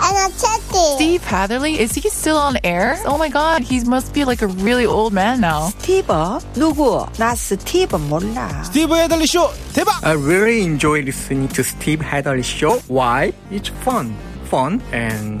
[0.00, 0.96] energetic.
[0.96, 2.98] Steve Hatherley, is he still on air?
[3.06, 5.70] Oh my god, he must be like a really old man now.
[5.70, 6.40] 스티브?
[6.54, 7.06] 누구?
[7.18, 8.62] 나 스티브 몰라.
[8.64, 10.02] 스티브 헤들리 쇼 대박!
[10.04, 12.78] I really enjoy listening to Steve Hadley show.
[12.88, 13.32] Why?
[13.50, 14.14] It's fun,
[14.50, 15.40] fun, and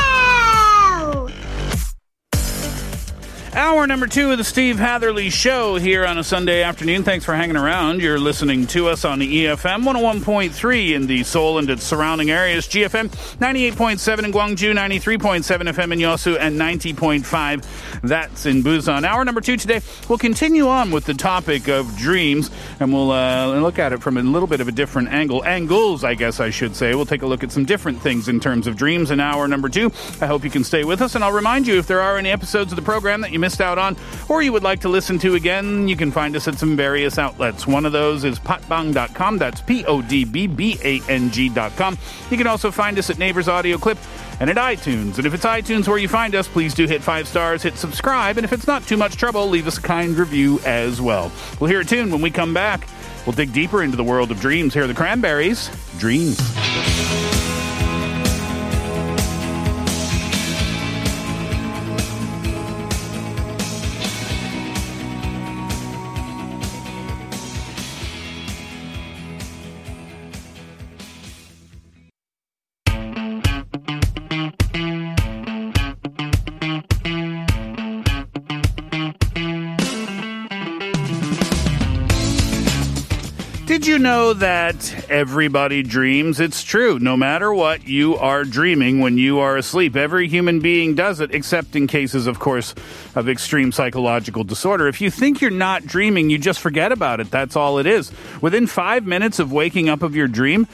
[3.53, 7.03] Hour number two of the Steve Hatherley Show here on a Sunday afternoon.
[7.03, 7.99] Thanks for hanging around.
[7.99, 12.65] You're listening to us on the EFM 101.3 in the Seoul and its surrounding areas,
[12.65, 19.03] GFM 98.7 in Gwangju, 93.7 FM in Yosu, and 90.5 that's in Busan.
[19.03, 22.49] Hour number two today, we'll continue on with the topic of dreams,
[22.79, 25.43] and we'll uh, look at it from a little bit of a different angle.
[25.43, 26.95] Angles, I guess I should say.
[26.95, 29.67] We'll take a look at some different things in terms of dreams in hour number
[29.67, 29.91] two.
[30.21, 32.29] I hope you can stay with us, and I'll remind you if there are any
[32.29, 33.97] episodes of the program that you missed out on
[34.29, 37.17] or you would like to listen to again, you can find us at some various
[37.17, 37.67] outlets.
[37.67, 39.37] One of those is podbbang.com.
[39.37, 41.97] That's P O D B B A N G.com.
[42.29, 43.97] You can also find us at Naver's Audio Clip
[44.39, 45.17] and at iTunes.
[45.17, 48.37] And if it's iTunes where you find us, please do hit five stars, hit subscribe,
[48.37, 51.31] and if it's not too much trouble, leave us a kind review as well.
[51.59, 52.87] We'll hear a tune when we come back.
[53.25, 54.73] We'll dig deeper into the world of dreams.
[54.73, 55.69] Here are the Cranberries.
[55.99, 56.39] Dreams.
[84.01, 86.39] Know that everybody dreams?
[86.39, 86.97] It's true.
[86.99, 89.95] No matter what, you are dreaming when you are asleep.
[89.95, 92.73] Every human being does it, except in cases, of course,
[93.15, 94.87] of extreme psychological disorder.
[94.87, 97.29] If you think you're not dreaming, you just forget about it.
[97.29, 98.11] That's all it is.
[98.41, 100.67] Within five minutes of waking up of your dream,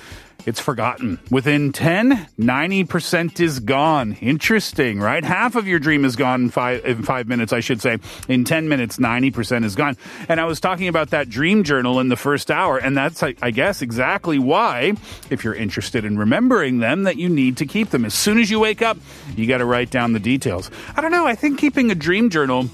[0.46, 1.20] it's forgotten.
[1.30, 4.14] Within 10, 90% is gone.
[4.22, 5.24] Interesting, right?
[5.24, 7.98] Half of your dream is gone in five, in five minutes, I should say.
[8.28, 9.98] In 10 minutes, 90% is gone.
[10.30, 13.36] And I was talking about that dream journal in the first hour, and that's, I,
[13.42, 14.94] I guess, exactly why,
[15.30, 18.06] if you're interested in remembering them, that you need to keep them.
[18.06, 18.98] As soon as you wake up,
[19.36, 20.72] you got to write down the details.
[20.96, 22.70] I don't know, I think keeping a dream journal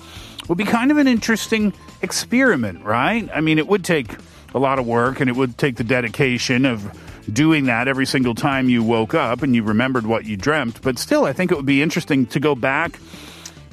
[0.48, 3.30] would be kind of an interesting experiment, right?
[3.34, 4.16] I mean, it would take
[4.54, 6.92] a lot of work and it would take the dedication of
[7.32, 10.82] doing that every single time you woke up and you remembered what you dreamt.
[10.82, 13.00] But still, I think it would be interesting to go back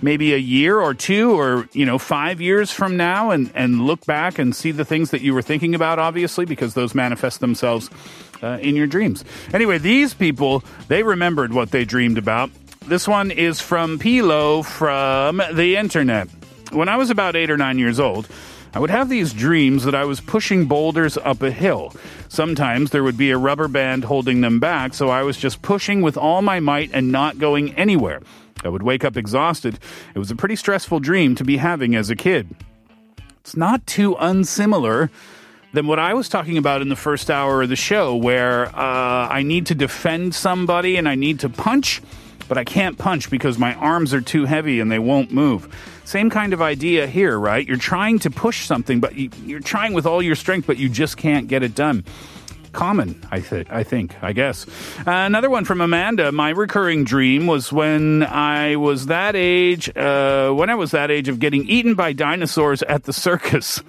[0.03, 4.07] maybe a year or two or, you know, five years from now and, and look
[4.07, 7.91] back and see the things that you were thinking about, obviously, because those manifest themselves
[8.43, 9.25] uh, in your dreams.
[9.53, 12.51] Anyway, these people, they remembered what they dreamed about.
[12.87, 16.29] This one is from Pilo from the internet.
[16.73, 18.27] When I was about eight or nine years old,
[18.73, 21.93] I would have these dreams that I was pushing boulders up a hill.
[22.29, 26.03] Sometimes there would be a rubber band holding them back, so I was just pushing
[26.03, 28.21] with all my might and not going anywhere.
[28.63, 29.79] I would wake up exhausted.
[30.15, 32.55] It was a pretty stressful dream to be having as a kid.
[33.41, 35.11] It's not too unsimilar
[35.73, 39.29] than what I was talking about in the first hour of the show, where uh,
[39.29, 42.03] I need to defend somebody and I need to punch,
[42.49, 45.75] but I can't punch because my arms are too heavy and they won't move.
[46.11, 47.65] Same kind of idea here, right?
[47.65, 50.89] You're trying to push something, but you, you're trying with all your strength, but you
[50.89, 52.05] just can't get it done
[52.73, 54.67] common, I, th- I think, I guess.
[55.07, 56.33] Uh, another one from Amanda.
[56.33, 61.29] My recurring dream was when I was that age, uh, when I was that age
[61.29, 63.81] of getting eaten by dinosaurs at the circus.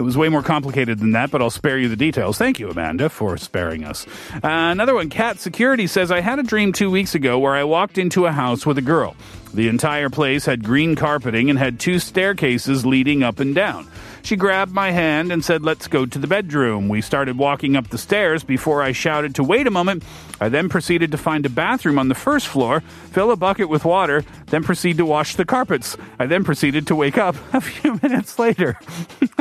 [0.00, 2.38] It was way more complicated than that, but I'll spare you the details.
[2.38, 4.06] Thank you, Amanda, for sparing us.
[4.32, 7.64] Uh, another one, Cat Security says, I had a dream two weeks ago where I
[7.64, 9.14] walked into a house with a girl.
[9.52, 13.88] The entire place had green carpeting and had two staircases leading up and down.
[14.22, 16.88] She grabbed my hand and said, Let's go to the bedroom.
[16.88, 20.04] We started walking up the stairs before I shouted to wait a moment.
[20.40, 23.84] I then proceeded to find a bathroom on the first floor, fill a bucket with
[23.84, 25.96] water, then proceed to wash the carpets.
[26.18, 28.78] I then proceeded to wake up a few minutes later.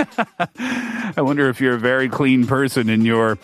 [0.57, 3.37] I wonder if you're a very clean person in your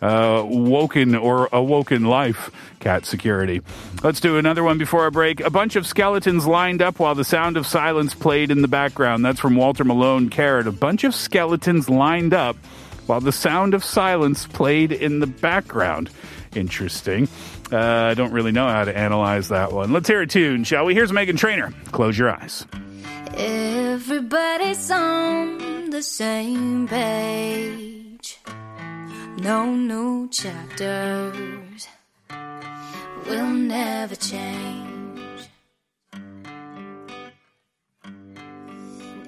[0.00, 2.50] uh, woken or awoken life
[2.80, 3.62] cat security.
[4.02, 5.40] Let's do another one before our break.
[5.40, 9.24] A bunch of skeletons lined up while the sound of silence played in the background.
[9.24, 10.66] That's from Walter Malone Carrot.
[10.66, 12.56] A bunch of skeletons lined up
[13.06, 16.10] while the sound of silence played in the background.
[16.54, 17.28] Interesting.
[17.72, 19.92] Uh, I don't really know how to analyze that one.
[19.92, 20.94] Let's hear a tune, shall we?
[20.94, 21.72] Here's Meghan Trainor.
[21.90, 22.66] Close your eyes.
[23.34, 28.38] Everybody's on the same page.
[29.38, 31.88] No new chapters
[33.26, 35.20] will never change.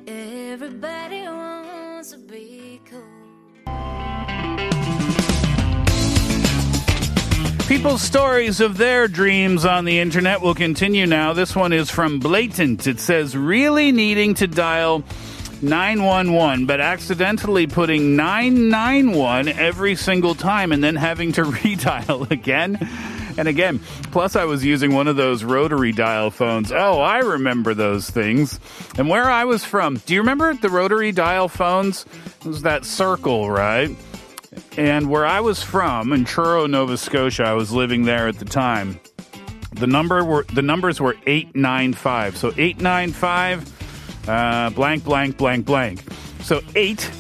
[0.06, 3.02] Everybody wants to be cool.
[7.66, 11.34] People's stories of their dreams on the internet will continue now.
[11.34, 12.87] This one is from Blatant.
[12.87, 15.05] It says, really needing to dial
[15.62, 22.78] 911, but accidentally putting 991 every single time and then having to redial again
[23.38, 23.78] and again.
[24.10, 26.72] Plus, I was using one of those rotary dial phones.
[26.72, 28.58] Oh, I remember those things.
[28.96, 32.05] And where I was from, do you remember the rotary dial phones?
[32.40, 33.90] It was that circle, right?
[34.76, 38.44] And where I was from in Truro, Nova Scotia, I was living there at the
[38.44, 38.99] time.
[39.72, 42.37] The number were the numbers were eight nine five.
[42.37, 43.70] So eight nine five,
[44.29, 46.03] uh, blank blank blank blank.
[46.43, 47.11] So eight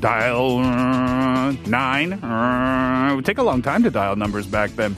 [0.00, 2.12] dial uh, nine.
[2.12, 4.96] Uh, it would take a long time to dial numbers back then.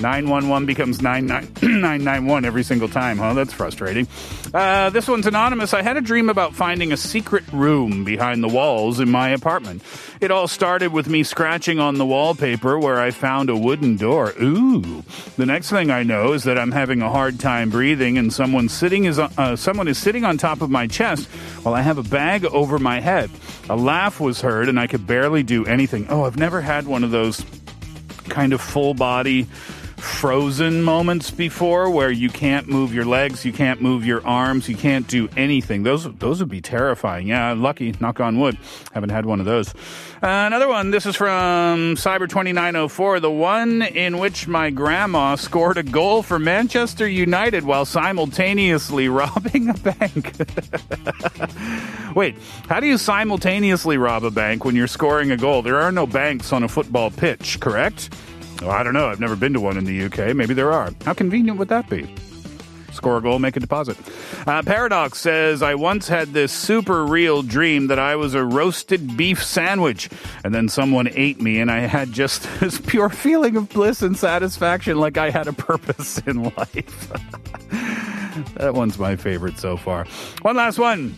[0.00, 3.34] 911 becomes 991 every single time, huh?
[3.34, 4.08] That's frustrating.
[4.52, 5.72] Uh, this one's anonymous.
[5.72, 9.82] I had a dream about finding a secret room behind the walls in my apartment.
[10.20, 14.32] It all started with me scratching on the wallpaper where I found a wooden door.
[14.40, 15.04] Ooh.
[15.36, 18.68] The next thing I know is that I'm having a hard time breathing and someone
[18.68, 21.26] sitting is uh, someone is sitting on top of my chest
[21.62, 23.30] while I have a bag over my head.
[23.68, 26.06] A laugh was heard and I could barely do anything.
[26.08, 27.44] Oh, I've never had one of those
[28.28, 29.46] kind of full body
[29.96, 34.76] frozen moments before where you can't move your legs, you can't move your arms, you
[34.76, 35.82] can't do anything.
[35.82, 37.26] Those those would be terrifying.
[37.26, 38.58] Yeah, lucky, knock on wood.
[38.92, 39.74] Haven't had one of those.
[40.22, 45.76] Uh, another one, this is from Cyber 2904, the one in which my grandma scored
[45.76, 50.32] a goal for Manchester United while simultaneously robbing a bank.
[52.14, 52.36] Wait,
[52.68, 55.60] how do you simultaneously rob a bank when you're scoring a goal?
[55.62, 58.10] There are no banks on a football pitch, correct?
[58.64, 59.08] Well, I don't know.
[59.08, 60.34] I've never been to one in the UK.
[60.34, 60.90] Maybe there are.
[61.04, 62.08] How convenient would that be?
[62.92, 63.98] Score a goal, make a deposit.
[64.46, 69.18] Uh, Paradox says, I once had this super real dream that I was a roasted
[69.18, 70.08] beef sandwich,
[70.44, 74.16] and then someone ate me, and I had just this pure feeling of bliss and
[74.16, 77.12] satisfaction, like I had a purpose in life.
[78.54, 80.06] that one's my favorite so far.
[80.40, 81.16] One last one.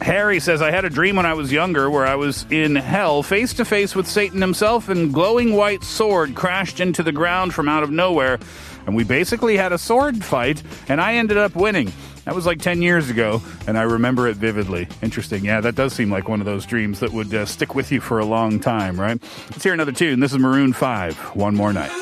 [0.00, 3.22] Harry says, I had a dream when I was younger where I was in hell
[3.22, 7.68] face to face with Satan himself and glowing white sword crashed into the ground from
[7.68, 8.38] out of nowhere.
[8.86, 11.92] And we basically had a sword fight and I ended up winning.
[12.24, 14.88] That was like 10 years ago and I remember it vividly.
[15.02, 15.44] Interesting.
[15.44, 18.00] Yeah, that does seem like one of those dreams that would uh, stick with you
[18.00, 19.22] for a long time, right?
[19.50, 20.18] Let's hear another tune.
[20.18, 21.92] This is Maroon 5, One More Night.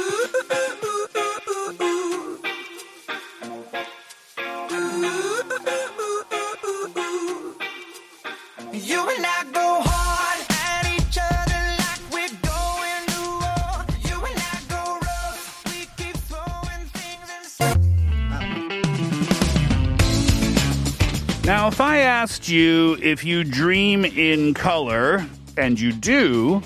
[21.44, 25.26] Now, if I asked you if you dream in color,
[25.60, 26.62] and you do,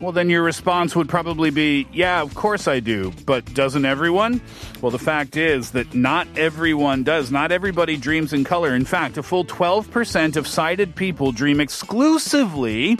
[0.00, 3.12] well, then your response would probably be, yeah, of course I do.
[3.26, 4.40] But doesn't everyone?
[4.80, 7.30] Well, the fact is that not everyone does.
[7.30, 8.74] Not everybody dreams in color.
[8.74, 12.98] In fact, a full 12% of sighted people dream exclusively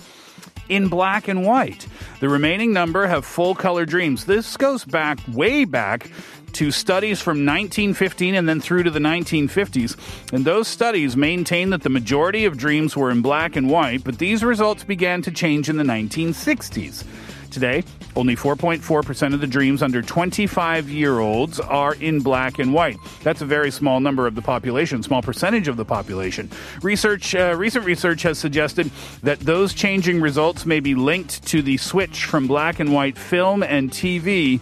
[0.68, 1.86] in black and white.
[2.20, 4.26] The remaining number have full color dreams.
[4.26, 6.10] This goes back way back
[6.54, 9.96] to studies from 1915 and then through to the 1950s.
[10.32, 14.18] And those studies maintain that the majority of dreams were in black and white, but
[14.18, 17.04] these results began to change in the 1960s.
[17.50, 17.82] Today,
[18.14, 22.96] only 4.4% of the dreams under 25 year olds are in black and white.
[23.22, 26.48] That's a very small number of the population, small percentage of the population.
[26.82, 28.90] Research, uh, recent research has suggested
[29.22, 33.62] that those changing results may be linked to the switch from black and white film
[33.62, 34.60] and TV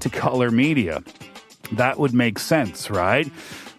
[0.00, 1.02] to color media.
[1.72, 3.26] That would make sense, right?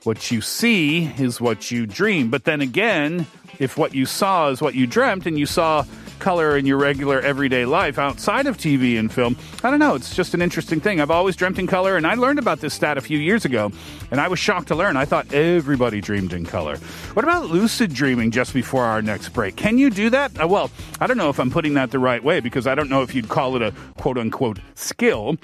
[0.04, 2.30] What you see is what you dream.
[2.30, 3.26] But then again,
[3.60, 5.86] if what you saw is what you dreamt and you saw
[6.20, 9.36] color in your regular everyday life outside of TV and film.
[9.64, 9.96] I don't know.
[9.96, 11.02] It's just an interesting thing.
[11.02, 13.72] I've always dreamt in color, and I learned about this stat a few years ago,
[14.12, 14.98] and I was shocked to learn.
[14.98, 16.78] I thought everybody dreamed in color.
[17.14, 19.56] What about lucid dreaming just before our next break?
[19.56, 20.40] Can you do that?
[20.40, 22.90] Uh, well, I don't know if I'm putting that the right way because I don't
[22.90, 25.38] know if you'd call it a quote unquote skill.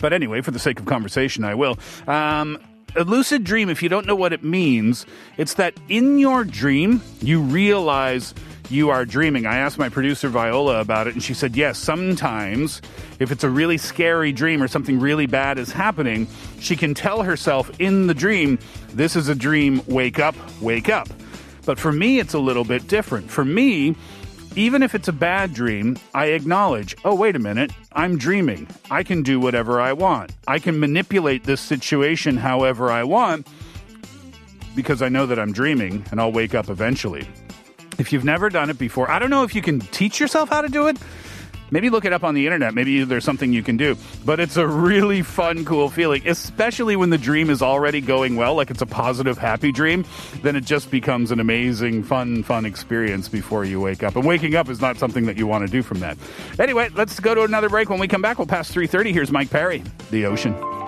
[0.00, 1.78] But anyway, for the sake of conversation, I will.
[2.08, 2.58] Um,
[2.96, 7.00] a lucid dream, if you don't know what it means, it's that in your dream,
[7.20, 8.34] you realize
[8.68, 9.46] you are dreaming.
[9.46, 12.80] I asked my producer Viola about it, and she said, yes, sometimes
[13.18, 16.28] if it's a really scary dream or something really bad is happening,
[16.60, 18.58] she can tell herself in the dream,
[18.92, 21.08] this is a dream, wake up, wake up.
[21.66, 23.30] But for me, it's a little bit different.
[23.30, 23.94] For me,
[24.56, 28.66] even if it's a bad dream, I acknowledge, oh, wait a minute, I'm dreaming.
[28.90, 30.32] I can do whatever I want.
[30.48, 33.46] I can manipulate this situation however I want
[34.74, 37.28] because I know that I'm dreaming and I'll wake up eventually.
[37.98, 40.62] If you've never done it before, I don't know if you can teach yourself how
[40.62, 40.98] to do it.
[41.70, 42.74] Maybe look it up on the internet.
[42.74, 43.96] Maybe there's something you can do.
[44.24, 48.54] But it's a really fun, cool feeling, especially when the dream is already going well,
[48.54, 50.04] like it's a positive, happy dream.
[50.42, 54.16] Then it just becomes an amazing, fun, fun experience before you wake up.
[54.16, 56.18] And waking up is not something that you want to do from that.
[56.58, 57.90] Anyway, let's go to another break.
[57.90, 59.12] When we come back, we'll pass 3.30.
[59.12, 60.79] Here's Mike Perry, The Ocean.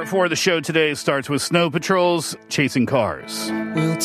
[0.00, 3.50] Part four of the show today starts with Snow Patrol's Chasing Cars.
[3.74, 3.98] We'll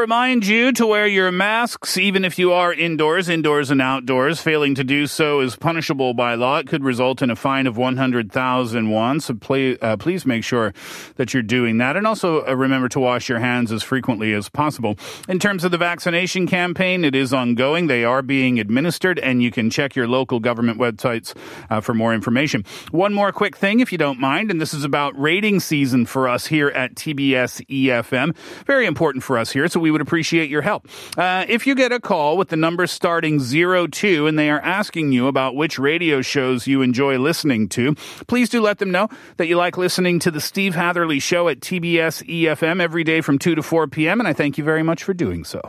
[0.00, 4.40] remind you to wear your masks even if you are indoors, indoors and outdoors.
[4.40, 6.56] Failing to do so is punishable by law.
[6.56, 9.20] It could result in a fine of 100,000 won.
[9.20, 9.34] So
[9.82, 10.72] uh, please make sure
[11.16, 11.98] that you're doing that.
[11.98, 14.96] And also uh, remember to wash your hands as frequently as possible.
[15.28, 17.86] In terms of the vaccination campaign, it is ongoing.
[17.86, 21.36] They are being administered and you can check your local government websites
[21.68, 22.64] uh, for more information.
[22.90, 26.26] One more quick thing, if you don't mind, and this is about rating season for
[26.26, 28.34] us here at TBS EFM.
[28.64, 30.88] Very important for us here, so we would appreciate your help.
[31.16, 35.12] Uh, if you get a call with the number starting 02 and they are asking
[35.12, 37.94] you about which radio shows you enjoy listening to,
[38.26, 41.60] please do let them know that you like listening to the Steve Hatherley Show at
[41.60, 45.02] TBS EFM every day from 2 to 4 p.m., and I thank you very much
[45.02, 45.60] for doing so.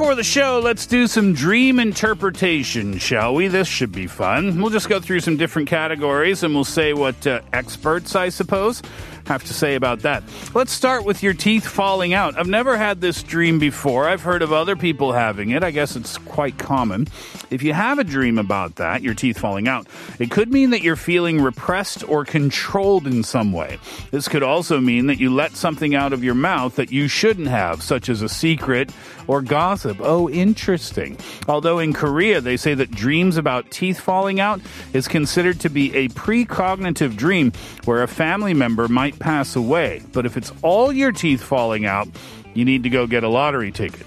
[0.00, 3.48] Of the show, let's do some dream interpretation, shall we?
[3.48, 4.58] This should be fun.
[4.62, 8.80] We'll just go through some different categories and we'll say what uh, experts, I suppose,
[9.26, 10.22] have to say about that.
[10.54, 12.38] Let's start with your teeth falling out.
[12.38, 14.08] I've never had this dream before.
[14.08, 15.62] I've heard of other people having it.
[15.62, 17.08] I guess it's quite common.
[17.50, 19.86] If you have a dream about that, your teeth falling out,
[20.18, 23.78] it could mean that you're feeling repressed or controlled in some way.
[24.10, 27.48] This could also mean that you let something out of your mouth that you shouldn't
[27.48, 28.90] have, such as a secret
[29.26, 29.98] or gossip.
[30.00, 31.18] Oh, interesting.
[31.46, 34.60] Although in Korea, they say that dreams about teeth falling out
[34.92, 37.52] is considered to be a precognitive dream
[37.84, 40.02] where a family member might pass away.
[40.12, 42.08] But if it's all your teeth falling out,
[42.54, 44.06] you need to go get a lottery ticket.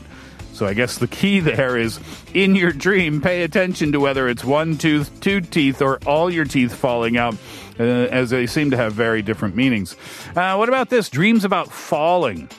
[0.54, 2.00] So I guess the key there is
[2.34, 6.46] in your dream, pay attention to whether it's one tooth, two teeth, or all your
[6.46, 7.36] teeth falling out,
[7.80, 9.96] uh, as they seem to have very different meanings.
[10.36, 11.10] Uh, what about this?
[11.10, 12.50] Dreams about falling.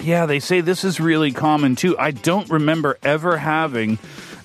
[0.00, 1.98] Yeah, they say this is really common too.
[1.98, 3.98] I don't remember ever having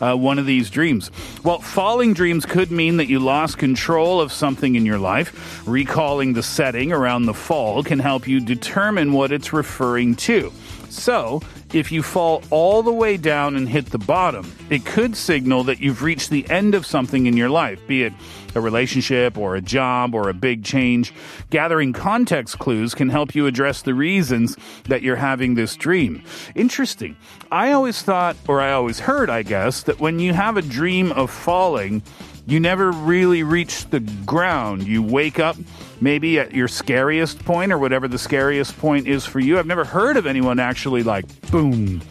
[0.04, 1.12] uh, one of these dreams.
[1.44, 5.64] Well, falling dreams could mean that you lost control of something in your life.
[5.66, 10.52] Recalling the setting around the fall can help you determine what it's referring to.
[10.90, 11.42] So,
[11.74, 15.80] if you fall all the way down and hit the bottom, it could signal that
[15.80, 18.14] you've reached the end of something in your life, be it
[18.56, 21.12] a relationship or a job or a big change.
[21.50, 26.24] Gathering context clues can help you address the reasons that you're having this dream.
[26.54, 27.18] Interesting.
[27.52, 31.12] I always thought, or I always heard, I guess, that when you have a dream
[31.14, 32.04] of falling,
[32.46, 34.84] you never really reach the ground.
[34.84, 35.56] You wake up
[36.02, 39.58] maybe at your scariest point or whatever the scariest point is for you.
[39.58, 42.02] I've never heard of anyone actually like boom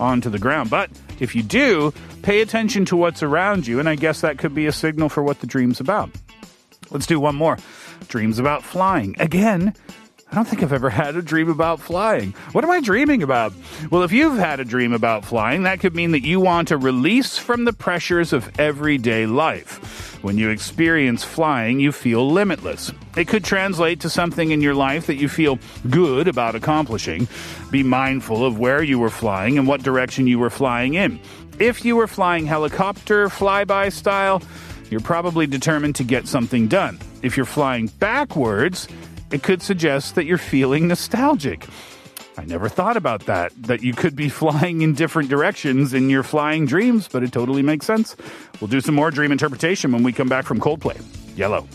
[0.00, 0.70] onto the ground.
[0.70, 1.92] But if you do,
[2.22, 5.22] pay attention to what's around you, and I guess that could be a signal for
[5.22, 6.10] what the dream's about.
[6.90, 7.58] Let's do one more.
[8.08, 9.14] Dreams about flying.
[9.18, 9.74] Again,
[10.30, 12.32] I don't think I've ever had a dream about flying.
[12.52, 13.54] What am I dreaming about?
[13.90, 16.76] Well, if you've had a dream about flying, that could mean that you want a
[16.76, 20.18] release from the pressures of everyday life.
[20.22, 22.92] When you experience flying, you feel limitless.
[23.16, 25.58] It could translate to something in your life that you feel
[25.88, 27.26] good about accomplishing.
[27.70, 31.20] Be mindful of where you were flying and what direction you were flying in.
[31.58, 34.42] If you were flying helicopter flyby style,
[34.90, 36.98] you're probably determined to get something done.
[37.22, 38.88] If you're flying backwards,
[39.30, 41.66] it could suggest that you're feeling nostalgic.
[42.36, 46.22] I never thought about that, that you could be flying in different directions in your
[46.22, 48.16] flying dreams, but it totally makes sense.
[48.60, 51.02] We'll do some more dream interpretation when we come back from Coldplay.
[51.36, 51.66] Yellow.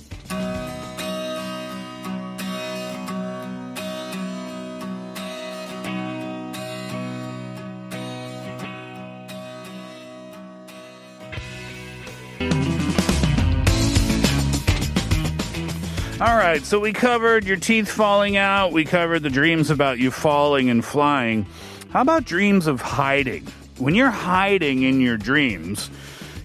[16.54, 18.74] Right, so we covered your teeth falling out.
[18.74, 21.48] We covered the dreams about you falling and flying.
[21.90, 23.48] How about dreams of hiding?
[23.80, 25.90] When you're hiding in your dreams,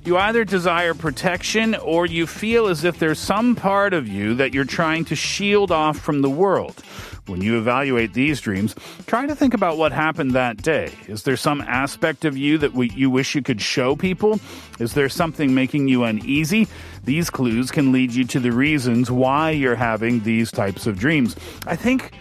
[0.06, 4.54] you either desire protection or you feel as if there's some part of you that
[4.54, 6.82] you're trying to shield off from the world.
[7.28, 8.74] When you evaluate these dreams,
[9.06, 10.92] try to think about what happened that day.
[11.06, 14.40] Is there some aspect of you that we, you wish you could show people?
[14.78, 16.68] Is there something making you uneasy?
[17.04, 21.36] These clues can lead you to the reasons why you're having these types of dreams.
[21.66, 22.12] I think.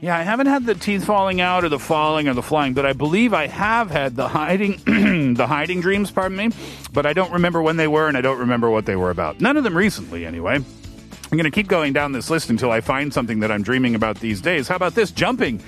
[0.00, 2.84] Yeah, I haven't had the teeth falling out or the falling or the flying, but
[2.84, 4.76] I believe I have had the hiding
[5.34, 6.50] the hiding dreams, pardon me,
[6.92, 9.40] but I don't remember when they were and I don't remember what they were about.
[9.40, 10.60] None of them recently anyway.
[11.30, 13.94] I'm going to keep going down this list until I find something that I'm dreaming
[13.94, 14.68] about these days.
[14.68, 15.10] How about this?
[15.10, 15.60] Jumping.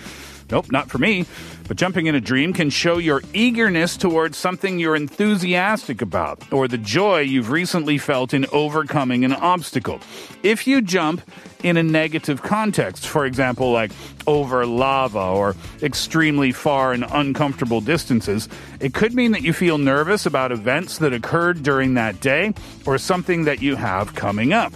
[0.51, 1.27] Nope, not for me.
[1.67, 6.67] But jumping in a dream can show your eagerness towards something you're enthusiastic about or
[6.69, 10.01] the joy you've recently felt in overcoming an obstacle.
[10.43, 11.21] If you jump
[11.63, 13.91] in a negative context, for example, like
[14.27, 18.49] over lava or extremely far and uncomfortable distances,
[18.81, 22.55] it could mean that you feel nervous about events that occurred during that day
[22.87, 24.73] or something that you have coming up.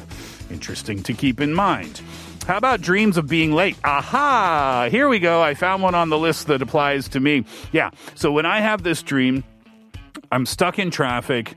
[0.52, 2.02] Interesting to keep in mind.
[2.46, 3.76] How about dreams of being late?
[3.84, 4.88] Aha!
[4.90, 5.42] Here we go.
[5.42, 7.44] I found one on the list that applies to me.
[7.72, 7.90] Yeah.
[8.14, 9.44] So when I have this dream,
[10.30, 11.54] I'm stuck in traffic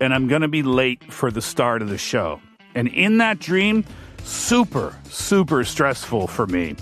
[0.00, 2.40] and I'm going to be late for the start of the show.
[2.74, 3.84] And in that dream,
[4.24, 6.74] super, super stressful for me.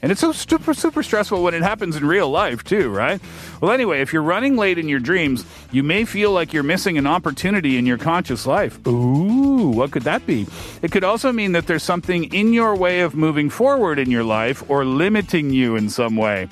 [0.00, 3.20] And it's so super, super stressful when it happens in real life, too, right?
[3.60, 6.98] Well, anyway, if you're running late in your dreams, you may feel like you're missing
[6.98, 8.78] an opportunity in your conscious life.
[8.86, 10.46] Ooh, what could that be?
[10.82, 14.22] It could also mean that there's something in your way of moving forward in your
[14.22, 16.46] life or limiting you in some way.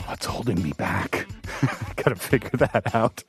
[0.00, 1.26] Oh, What's holding me back?
[1.96, 3.24] Gotta figure that out.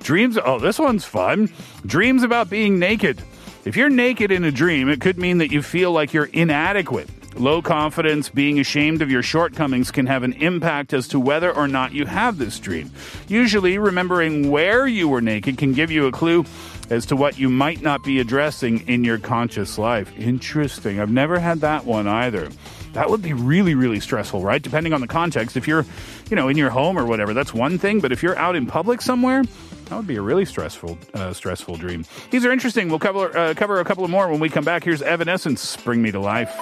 [0.00, 1.50] Dreams, oh, this one's fun.
[1.86, 3.22] Dreams about being naked.
[3.64, 7.08] If you're naked in a dream, it could mean that you feel like you're inadequate.
[7.36, 11.66] Low confidence, being ashamed of your shortcomings can have an impact as to whether or
[11.66, 12.92] not you have this dream.
[13.26, 16.44] Usually, remembering where you were naked can give you a clue
[16.90, 20.16] as to what you might not be addressing in your conscious life.
[20.16, 21.00] Interesting.
[21.00, 22.48] I've never had that one either.
[22.92, 24.62] That would be really, really stressful, right?
[24.62, 25.56] Depending on the context.
[25.56, 25.84] If you're,
[26.30, 27.98] you know, in your home or whatever, that's one thing.
[27.98, 29.42] But if you're out in public somewhere,
[29.86, 32.04] that would be a really stressful, uh, stressful dream.
[32.30, 32.88] These are interesting.
[32.88, 34.84] We'll cover uh, cover a couple of more when we come back.
[34.84, 36.54] Here's Evanescence, "Bring Me to Life."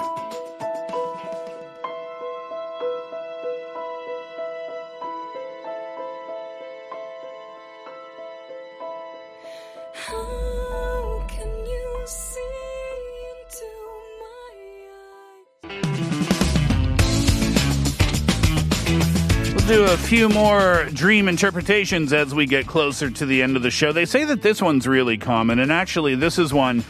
[20.03, 23.93] Few more dream interpretations as we get closer to the end of the show.
[23.93, 26.85] They say that this one's really common, and actually, this is one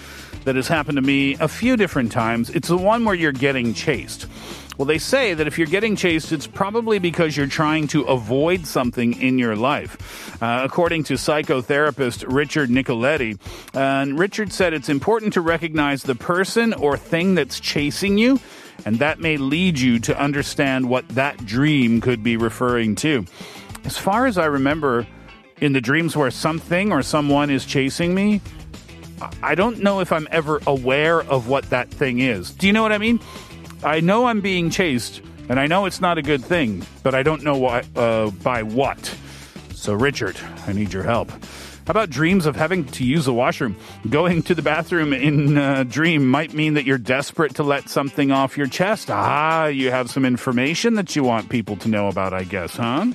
[0.44, 2.50] that has happened to me a few different times.
[2.50, 4.26] It's the one where you're getting chased.
[4.78, 8.66] Well, they say that if you're getting chased, it's probably because you're trying to avoid
[8.66, 10.42] something in your life.
[10.42, 13.38] Uh, according to psychotherapist Richard Nicoletti,
[13.74, 18.40] uh, and Richard said it's important to recognize the person or thing that's chasing you,
[18.84, 23.24] and that may lead you to understand what that dream could be referring to.
[23.84, 25.06] As far as I remember,
[25.60, 28.40] in the dreams where something or someone is chasing me,
[29.42, 32.50] I don't know if I'm ever aware of what that thing is.
[32.50, 33.20] Do you know what I mean?
[33.84, 37.22] I know I'm being chased, and I know it's not a good thing, but I
[37.22, 39.14] don't know why, uh, by what.
[39.74, 41.30] So, Richard, I need your help.
[41.86, 43.76] How about dreams of having to use the washroom?
[44.08, 48.30] Going to the bathroom in a dream might mean that you're desperate to let something
[48.30, 49.10] off your chest.
[49.10, 53.06] Ah, you have some information that you want people to know about, I guess, huh?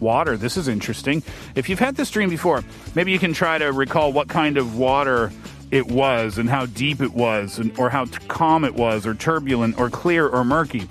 [0.00, 0.36] water.
[0.36, 1.22] This is interesting.
[1.54, 2.62] If you've had this dream before,
[2.94, 5.32] maybe you can try to recall what kind of water
[5.70, 9.78] it was and how deep it was and, or how calm it was or turbulent
[9.78, 10.88] or clear or murky.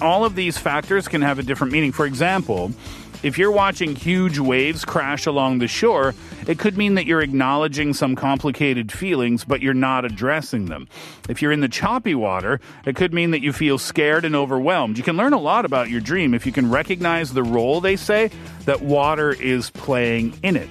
[0.00, 1.92] All of these factors can have a different meaning.
[1.92, 2.72] For example,
[3.22, 6.14] If you're watching huge waves crash along the shore,
[6.46, 10.88] it could mean that you're acknowledging some complicated feelings, but you're not addressing them.
[11.28, 14.98] If you're in the choppy water, it could mean that you feel scared and overwhelmed.
[14.98, 17.96] You can learn a lot about your dream if you can recognize the role, they
[17.96, 18.30] say,
[18.66, 20.68] that water is playing in it.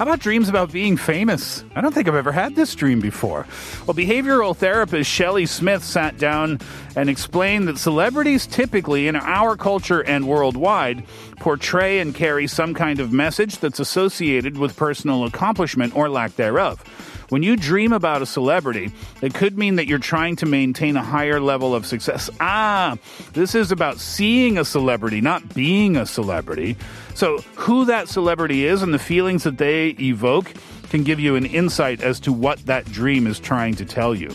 [0.00, 1.62] How about dreams about being famous?
[1.76, 3.46] I don't think I've ever had this dream before.
[3.86, 6.58] Well, behavioral therapist Shelley Smith sat down
[6.96, 11.04] and explained that celebrities typically in our culture and worldwide
[11.38, 16.82] portray and carry some kind of message that's associated with personal accomplishment or lack thereof.
[17.30, 18.90] When you dream about a celebrity,
[19.22, 22.28] it could mean that you're trying to maintain a higher level of success.
[22.40, 22.98] Ah,
[23.34, 26.76] this is about seeing a celebrity, not being a celebrity.
[27.14, 30.52] So, who that celebrity is and the feelings that they evoke
[30.90, 34.34] can give you an insight as to what that dream is trying to tell you.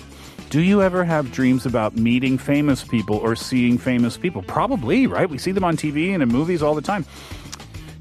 [0.49, 4.41] Do you ever have dreams about meeting famous people or seeing famous people?
[4.41, 5.29] Probably, right?
[5.29, 7.05] We see them on TV and in movies all the time.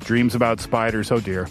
[0.00, 1.48] Dreams about spiders, oh dear.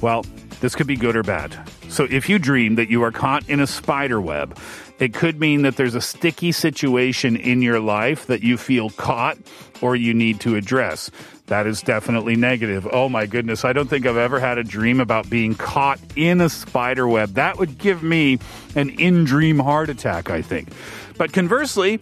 [0.00, 0.24] Well,
[0.60, 1.58] this could be good or bad.
[1.98, 4.56] So if you dream that you are caught in a spider web,
[5.00, 9.36] it could mean that there's a sticky situation in your life that you feel caught
[9.80, 11.10] or you need to address.
[11.46, 12.86] That is definitely negative.
[12.92, 16.40] Oh my goodness, I don't think I've ever had a dream about being caught in
[16.40, 17.30] a spider web.
[17.30, 18.38] That would give me
[18.76, 20.68] an in dream heart attack, I think.
[21.16, 21.98] But conversely,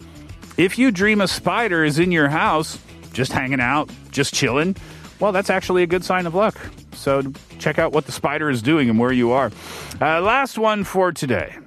[0.57, 2.77] if you dream a spider is in your house,
[3.13, 4.75] just hanging out, just chilling,
[5.19, 6.55] well, that's actually a good sign of luck.
[6.97, 7.21] So
[7.59, 9.51] check out what the spider is doing and where you are.
[10.01, 11.57] Uh, last one for today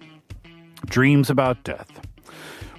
[0.87, 1.89] dreams about death.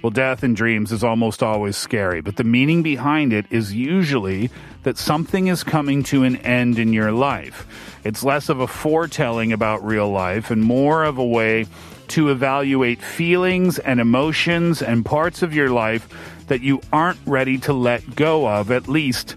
[0.02, 4.50] Well, death in dreams is almost always scary, but the meaning behind it is usually
[4.82, 7.66] that something is coming to an end in your life.
[8.02, 11.66] It's less of a foretelling about real life and more of a way
[12.08, 16.08] to evaluate feelings and emotions and parts of your life
[16.48, 19.36] that you aren't ready to let go of, at least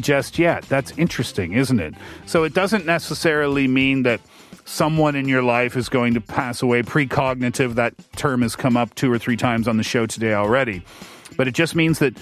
[0.00, 0.64] just yet.
[0.64, 1.94] That's interesting, isn't it?
[2.26, 4.20] So it doesn't necessarily mean that
[4.64, 7.74] someone in your life is going to pass away precognitive.
[7.74, 10.84] That term has come up two or three times on the show today already.
[11.36, 12.16] But it just means that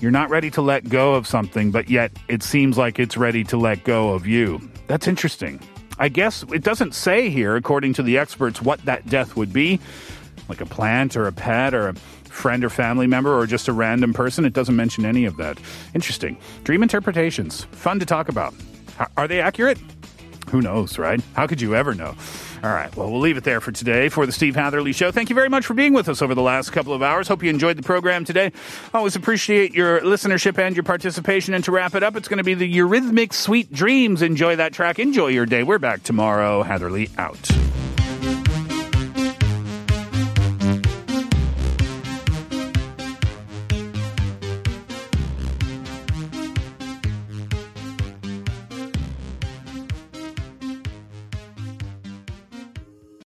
[0.00, 3.44] you're not ready to let go of something, but yet it seems like it's ready
[3.44, 4.60] to let go of you.
[4.86, 5.60] That's interesting.
[5.98, 9.80] I guess it doesn't say here, according to the experts, what that death would be
[10.48, 13.72] like a plant or a pet or a friend or family member or just a
[13.72, 14.44] random person.
[14.44, 15.58] It doesn't mention any of that.
[15.94, 16.38] Interesting.
[16.64, 17.64] Dream interpretations.
[17.72, 18.54] Fun to talk about.
[19.16, 19.78] Are they accurate?
[20.50, 21.20] Who knows, right?
[21.34, 22.14] How could you ever know?
[22.64, 25.12] All right, well, we'll leave it there for today for the Steve Hatherley Show.
[25.12, 27.28] Thank you very much for being with us over the last couple of hours.
[27.28, 28.50] Hope you enjoyed the program today.
[28.92, 31.54] Always appreciate your listenership and your participation.
[31.54, 34.22] And to wrap it up, it's going to be the Eurythmic Sweet Dreams.
[34.22, 34.98] Enjoy that track.
[34.98, 35.62] Enjoy your day.
[35.62, 36.62] We're back tomorrow.
[36.64, 37.48] Hatherley out.